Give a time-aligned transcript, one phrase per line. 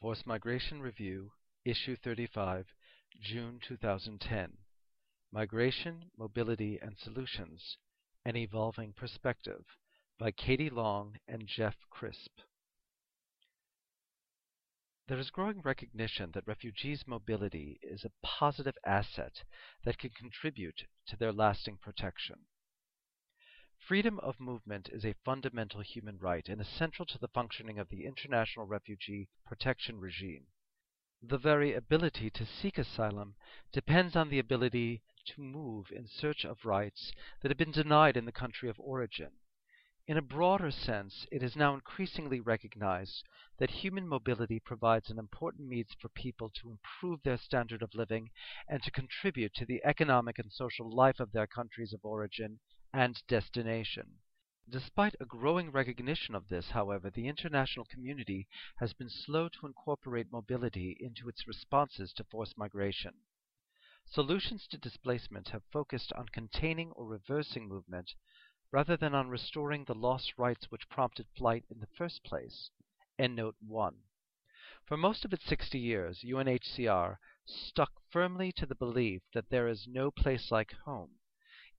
[0.00, 1.32] Forced Migration Review,
[1.64, 2.72] Issue 35,
[3.20, 4.56] June 2010.
[5.32, 7.76] Migration, Mobility, and Solutions
[8.24, 9.64] An Evolving Perspective
[10.16, 12.30] by Katy Long and Jeff Crisp.
[15.08, 19.42] There is growing recognition that refugees' mobility is a positive asset
[19.82, 22.46] that can contribute to their lasting protection.
[23.86, 28.06] Freedom of movement is a fundamental human right and essential to the functioning of the
[28.06, 30.48] international refugee protection regime.
[31.22, 33.36] The very ability to seek asylum
[33.72, 38.24] depends on the ability to move in search of rights that have been denied in
[38.24, 39.30] the country of origin.
[40.08, 43.22] In a broader sense, it is now increasingly recognized
[43.58, 48.30] that human mobility provides an important means for people to improve their standard of living
[48.66, 52.58] and to contribute to the economic and social life of their countries of origin
[52.92, 54.18] and destination.
[54.70, 60.30] Despite a growing recognition of this, however, the international community has been slow to incorporate
[60.30, 63.14] mobility into its responses to forced migration.
[64.04, 68.14] Solutions to displacement have focused on containing or reversing movement
[68.70, 72.70] rather than on restoring the lost rights which prompted flight in the first place.
[73.18, 74.02] Endnote 1.
[74.86, 79.86] For most of its 60 years, UNHCR stuck firmly to the belief that there is
[79.86, 81.17] no place like home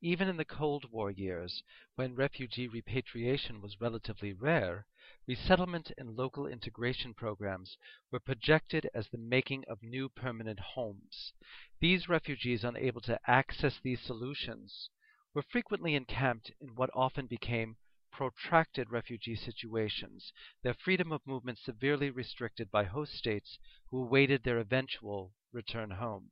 [0.02, 1.62] even in the Cold War years,
[1.96, 4.86] when refugee repatriation was relatively rare,
[5.28, 7.78] resettlement and local integration programs
[8.10, 11.34] were projected as the making of new permanent homes.
[11.82, 14.90] These refugees unable to access these solutions
[15.34, 17.76] were frequently encamped in what often became
[18.10, 20.32] protracted refugee situations,
[20.64, 26.32] their freedom of movement severely restricted by host states who awaited their eventual return home.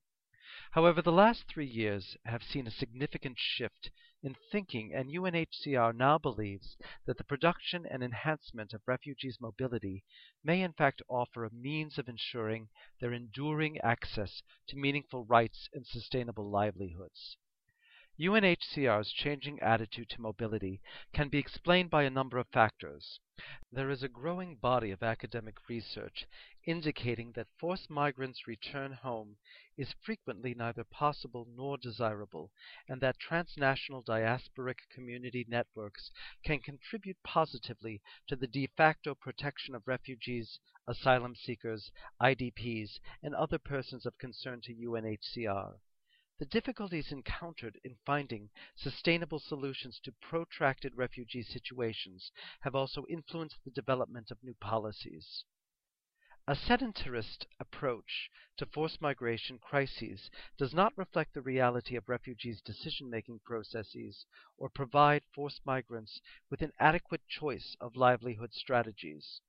[0.71, 3.89] However, the last three years have seen a significant shift
[4.21, 10.03] in thinking, and UNHCR now believes that the production and enhancement of refugees' mobility
[10.43, 12.67] may in fact offer a means of ensuring
[12.99, 17.37] their enduring access to meaningful rights and sustainable livelihoods.
[18.19, 20.81] UNHCR's changing attitude to mobility
[21.13, 23.21] can be explained by a number of factors.
[23.71, 26.25] There is a growing body of academic research
[26.65, 29.37] indicating that forced migrants' return home
[29.77, 32.51] is frequently neither possible nor desirable,
[32.87, 36.09] and that transnational diasporic community networks
[36.43, 43.59] can contribute positively to the de facto protection of refugees, asylum seekers, IDPs, and other
[43.59, 45.79] persons of concern to UNHCR.
[46.39, 53.71] The difficulties encountered in finding sustainable solutions to protracted refugee situations have also influenced the
[53.71, 55.45] development of new policies.
[56.49, 63.09] A sedentarist approach to forced migration crises does not reflect the reality of refugees' decision
[63.09, 64.25] making processes
[64.57, 69.41] or provide forced migrants with an adequate choice of livelihood strategies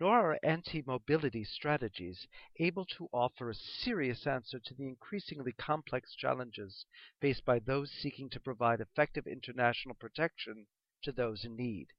[0.00, 6.84] nor are anti-mobility strategies able to offer a serious answer to the increasingly complex challenges
[7.20, 10.66] faced by those seeking to provide effective international protection
[11.00, 11.92] to those in need.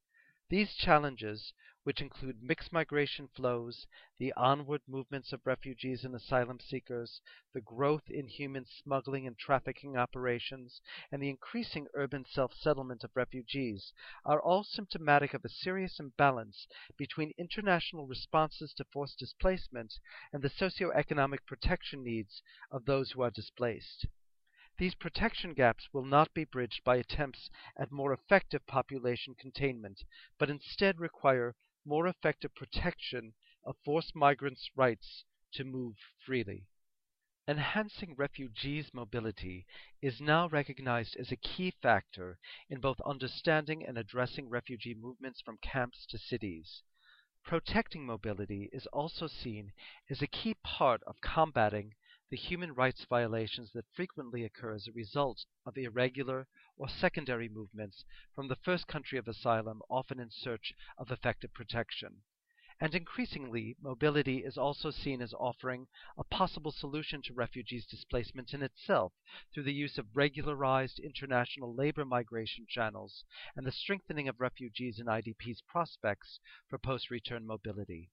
[0.51, 1.53] These challenges,
[1.84, 7.22] which include mixed migration flows, the onward movements of refugees and asylum seekers,
[7.53, 13.94] the growth in human smuggling and trafficking operations, and the increasing urban self-settlement of refugees,
[14.25, 19.94] are all symptomatic of a serious imbalance between international responses to forced displacement
[20.33, 24.06] and the socio-economic protection needs of those who are displaced.
[24.81, 30.03] These protection gaps will not be bridged by attempts at more effective population containment,
[30.40, 31.56] but instead require
[31.86, 36.66] more effective protection of forced migrants' rights to move freely.
[37.47, 39.68] Enhancing refugees' mobility
[40.02, 45.59] is now recognized as a key factor in both understanding and addressing refugee movements from
[45.59, 46.81] camps to cities.
[47.44, 49.74] Protecting mobility is also seen
[50.09, 51.94] as a key part of combating
[52.31, 56.47] the human rights violations that frequently occur as a result of irregular
[56.78, 62.22] or secondary movements from the first country of asylum, often in search of effective protection.
[62.80, 65.88] And increasingly, mobility is also seen as offering
[66.18, 69.12] a possible solution to refugees' displacement in itself
[69.54, 73.25] through the use of regularized international labor migration channels
[73.57, 76.39] and the strengthening of refugees and IDPs' prospects
[76.69, 78.10] for post return mobility.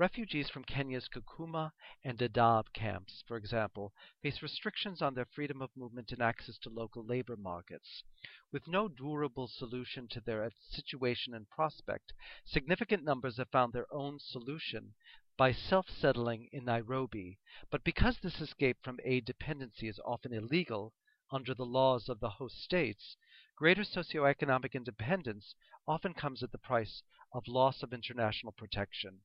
[0.00, 1.72] Refugees from Kenya's Kakuma
[2.04, 3.92] and Dadaab camps, for example,
[4.22, 8.04] face restrictions on their freedom of movement and access to local labor markets.
[8.52, 12.12] With no durable solution to their situation and prospect,
[12.44, 14.94] significant numbers have found their own solution
[15.36, 17.40] by self-settling in Nairobi.
[17.68, 20.94] But because this escape from aid dependency is often illegal
[21.32, 23.16] under the laws of the host states,
[23.56, 25.56] greater socioeconomic independence
[25.88, 27.02] often comes at the price
[27.32, 29.22] of loss of international protection.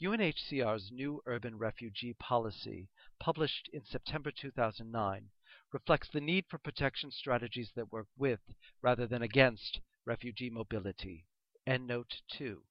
[0.00, 5.30] UNHCR's new urban refugee policy, published in September 2009,
[5.72, 8.38] reflects the need for protection strategies that work with,
[8.80, 11.26] rather than against, refugee mobility.
[11.66, 12.62] Endnote 2.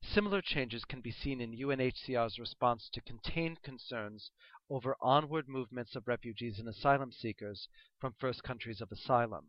[0.00, 4.30] Similar changes can be seen in UNHCR's response to contained concerns
[4.70, 7.68] over onward movements of refugees and asylum seekers
[7.98, 9.48] from first countries of asylum.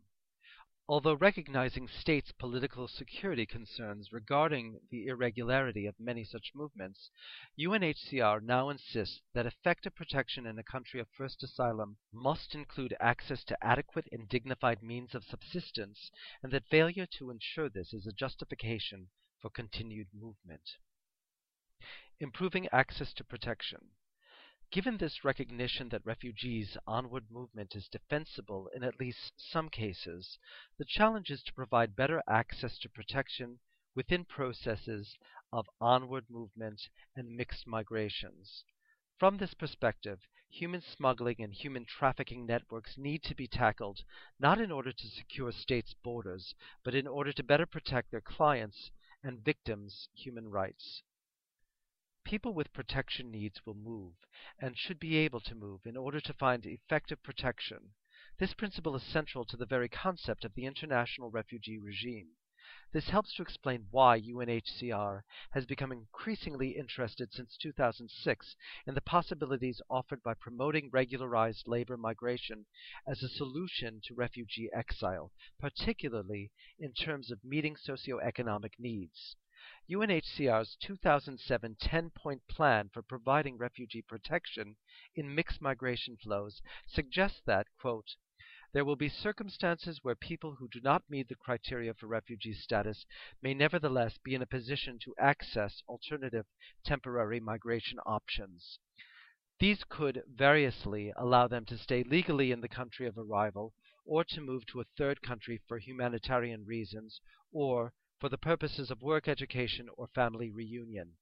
[0.88, 7.10] Although recognizing states' political security concerns regarding the irregularity of many such movements,
[7.58, 13.42] UNHCR now insists that effective protection in a country of first asylum must include access
[13.46, 18.12] to adequate and dignified means of subsistence, and that failure to ensure this is a
[18.12, 19.10] justification
[19.40, 20.76] for continued movement.
[22.20, 23.90] Improving access to protection.
[24.72, 30.40] Given this recognition that refugees' onward movement is defensible in at least some cases,
[30.76, 33.60] the challenge is to provide better access to protection
[33.94, 35.16] within processes
[35.52, 38.64] of onward movement and mixed migrations.
[39.18, 44.02] From this perspective, human smuggling and human trafficking networks need to be tackled
[44.40, 48.90] not in order to secure states' borders, but in order to better protect their clients'
[49.22, 51.04] and victims' human rights.
[52.26, 54.14] People with protection needs will move,
[54.58, 57.94] and should be able to move, in order to find effective protection.
[58.40, 62.30] This principle is central to the very concept of the international refugee regime.
[62.90, 68.56] This helps to explain why UNHCR has become increasingly interested since 2006
[68.88, 72.66] in the possibilities offered by promoting regularized labor migration
[73.06, 75.30] as a solution to refugee exile,
[75.60, 79.36] particularly in terms of meeting socioeconomic needs.
[79.90, 84.76] UNHCR's 2007 10 point plan for providing refugee protection
[85.16, 88.14] in mixed migration flows suggests that, quote,
[88.72, 93.06] there will be circumstances where people who do not meet the criteria for refugee status
[93.42, 96.46] may nevertheless be in a position to access alternative
[96.84, 98.78] temporary migration options.
[99.58, 103.74] These could variously allow them to stay legally in the country of arrival
[104.04, 107.20] or to move to a third country for humanitarian reasons
[107.50, 111.12] or for the purposes of work, education, or family reunion.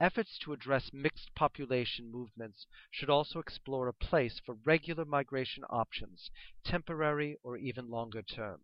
[0.00, 6.30] Efforts to address mixed population movements should also explore a place for regular migration options,
[6.64, 8.62] temporary or even longer term.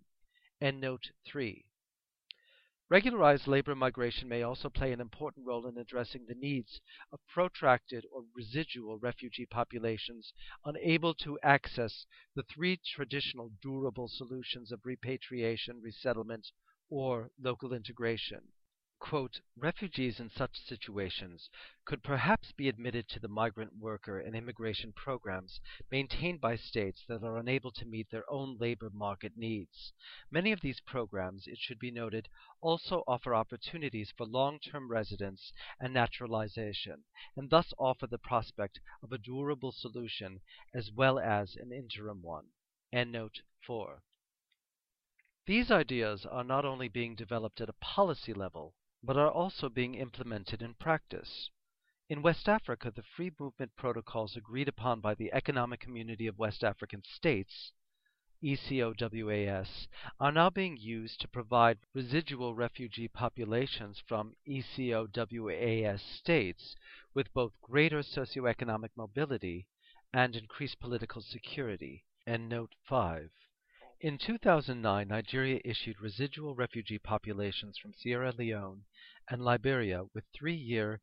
[0.63, 1.65] Endnote 3.
[2.89, 6.81] Regularized labor migration may also play an important role in addressing the needs
[7.13, 10.33] of protracted or residual refugee populations
[10.65, 12.05] unable to access
[12.35, 16.51] the three traditional durable solutions of repatriation, resettlement,
[16.91, 18.43] or local integration.
[19.01, 21.49] Quote, refugees in such situations
[21.87, 25.59] could perhaps be admitted to the migrant worker and immigration programs
[25.91, 29.95] maintained by states that are unable to meet their own labor market needs.
[30.31, 32.29] Many of these programs, it should be noted,
[32.61, 35.51] also offer opportunities for long-term residence
[35.81, 37.05] and naturalization,
[37.37, 40.43] and thus offer the prospect of a durable solution
[40.75, 42.49] as well as an interim one.
[42.93, 44.03] Endnote 4.
[45.51, 49.97] These ideas are not only being developed at a policy level, but are also being
[49.97, 51.51] implemented in practice.
[52.09, 56.63] In West Africa, the free movement protocols agreed upon by the Economic Community of West
[56.63, 57.73] African States,
[58.41, 59.89] ECOWAS,
[60.21, 66.77] are now being used to provide residual refugee populations from ECOWAS states
[67.13, 69.67] with both greater socioeconomic mobility
[70.13, 72.05] and increased political security.
[72.25, 73.33] Endnote 5.
[74.03, 78.85] In 2009, Nigeria issued residual refugee populations from Sierra Leone
[79.29, 81.03] and Liberia with three-year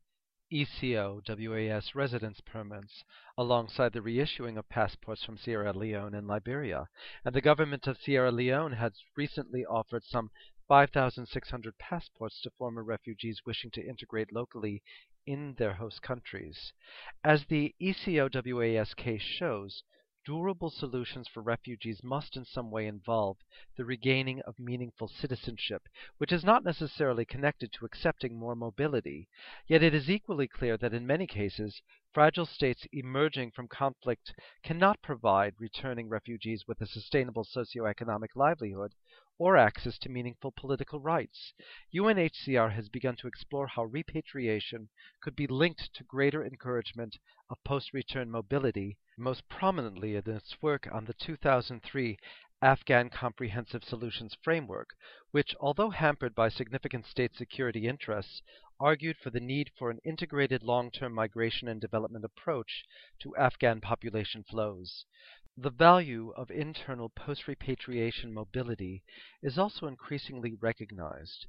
[0.50, 3.04] ECOWAS residence permits
[3.36, 6.88] alongside the reissuing of passports from Sierra Leone and Liberia,
[7.24, 10.32] and the government of Sierra Leone has recently offered some
[10.66, 14.82] 5,600 passports to former refugees wishing to integrate locally
[15.24, 16.72] in their host countries.
[17.22, 19.84] As the ECOWAS case shows,
[20.28, 23.38] Durable solutions for refugees must in some way involve
[23.78, 29.26] the regaining of meaningful citizenship, which is not necessarily connected to accepting more mobility.
[29.68, 31.80] Yet it is equally clear that in many cases,
[32.12, 38.92] fragile states emerging from conflict cannot provide returning refugees with a sustainable socio-economic livelihood
[39.38, 41.54] or access to meaningful political rights.
[41.94, 44.90] UNHCR has begun to explore how repatriation
[45.22, 47.16] could be linked to greater encouragement
[47.48, 52.16] of post-return mobility, most prominently in its work on the 2003
[52.62, 54.90] Afghan Comprehensive Solutions Framework,
[55.30, 58.42] which, although hampered by significant state security interests,
[58.80, 62.84] argued for the need for an integrated long-term migration and development approach
[63.20, 65.04] to Afghan population flows.
[65.56, 69.02] The value of internal post-repatriation mobility
[69.42, 71.46] is also increasingly recognized.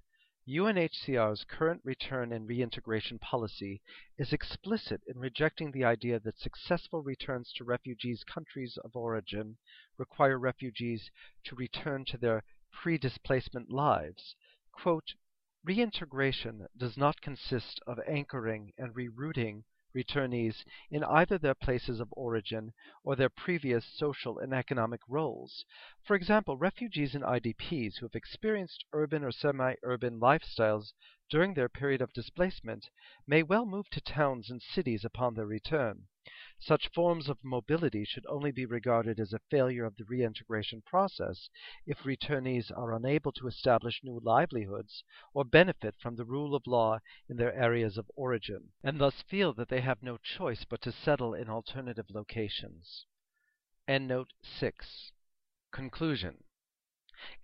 [0.51, 3.83] UNHCR's current return and reintegration policy
[4.17, 9.55] is explicit in rejecting the idea that successful returns to refugees' countries of origin
[9.99, 11.11] require refugees
[11.43, 14.35] to return to their pre-displacement lives.
[14.71, 15.13] Quote,
[15.63, 19.65] Reintegration does not consist of anchoring and rerouting
[19.95, 22.71] returnees in either their places of origin
[23.03, 25.65] or their previous social and economic roles.
[26.03, 30.93] For example, refugees and IDPs who have experienced urban or semi-urban lifestyles
[31.29, 32.89] during their period of displacement
[33.27, 36.07] may well move to towns and cities upon their return.
[36.59, 41.49] Such forms of mobility should only be regarded as a failure of the reintegration process
[41.85, 46.99] if returnees are unable to establish new livelihoods or benefit from the rule of law
[47.29, 50.91] in their areas of origin, and thus feel that they have no choice but to
[50.91, 53.05] settle in alternative locations.
[53.87, 55.11] Endnote 6.
[55.71, 56.43] Conclusion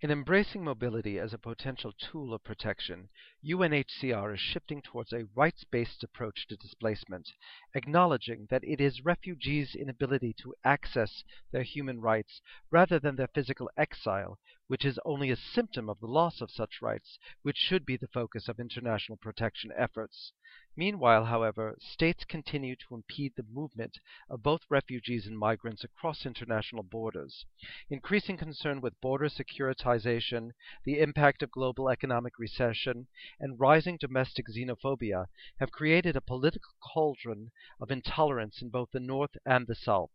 [0.00, 3.10] in embracing mobility as a potential tool of protection,
[3.46, 7.30] UNHCR is shifting towards a rights based approach to displacement,
[7.76, 11.22] acknowledging that it is refugees' inability to access
[11.52, 12.40] their human rights
[12.72, 16.82] rather than their physical exile, which is only a symptom of the loss of such
[16.82, 20.32] rights, which should be the focus of international protection efforts.
[20.78, 23.98] Meanwhile, however, states continue to impede the movement
[24.28, 27.46] of both refugees and migrants across international borders.
[27.88, 30.50] Increasing concern with border securitization,
[30.84, 33.06] the impact of global economic recession,
[33.38, 35.28] and rising domestic xenophobia
[35.58, 40.10] have created a political cauldron of intolerance in both the North and the South.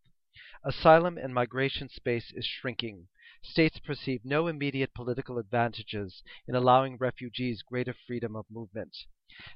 [0.63, 3.07] Asylum and migration space is shrinking.
[3.43, 8.97] States perceive no immediate political advantages in allowing refugees greater freedom of movement.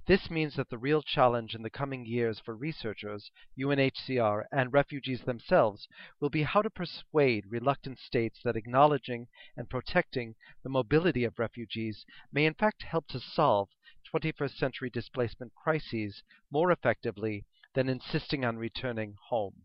[0.06, 3.30] This means that the real challenge in the coming years for researchers,
[3.60, 5.90] UNHCR, and refugees themselves
[6.22, 9.28] will be how to persuade reluctant states that acknowledging
[9.58, 13.68] and protecting the mobility of refugees may in fact help to solve
[14.14, 19.64] 21st century displacement crises more effectively than insisting on returning home.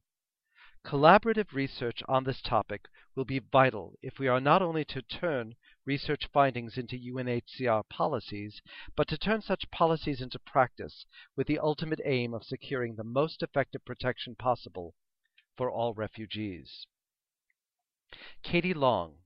[0.85, 5.55] Collaborative research on this topic will be vital if we are not only to turn
[5.87, 8.61] research findings into UNHCR policies,
[8.97, 11.07] but to turn such policies into practice
[11.37, 14.95] with the ultimate aim of securing the most effective protection possible
[15.57, 16.87] for all refugees.
[18.43, 19.17] Katy Long,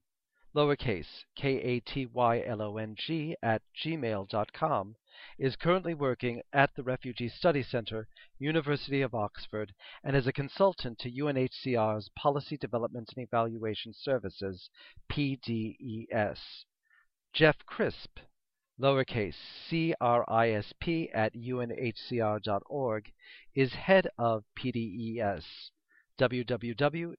[0.55, 4.95] lowercase k a t y l o n g at gmail.com,
[5.37, 8.07] is currently working at the Refugee Study Center,
[8.37, 14.69] University of Oxford, and as a consultant to UNHCR's Policy Development and Evaluation Services,
[15.09, 16.65] PDES.
[17.31, 18.19] Jeff Crisp,
[18.77, 19.35] lowercase
[19.69, 23.11] C-R-I-S-P at unhcr.org,
[23.53, 25.45] is head of PDES,
[26.19, 27.15] www.unhcr.org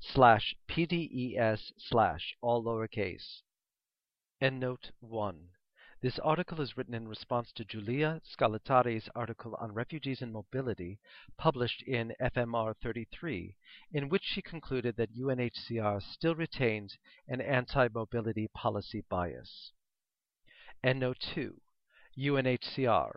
[0.00, 3.42] slash PDES slash all lowercase.
[4.42, 5.50] Endnote 1.
[6.00, 10.98] This article is written in response to Giulia Scalettaris' article on refugees and mobility,
[11.38, 13.54] published in FMR 33,
[13.92, 19.70] in which she concluded that UNHCR still retains an anti-mobility policy bias.
[20.82, 21.60] Endnote 2.
[22.18, 23.12] UNHCR.